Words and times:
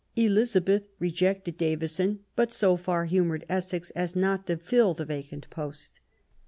Elizabeth 0.15 0.81
rejected 0.97 1.57
Davison, 1.57 2.21
but 2.35 2.51
so 2.51 2.75
far 2.75 3.05
humoured 3.05 3.45
Essex 3.47 3.91
as 3.91 4.15
not 4.15 4.47
to 4.47 4.57
fill 4.57 4.95
the 4.95 5.05
vacant 5.05 5.47
post. 5.51 5.99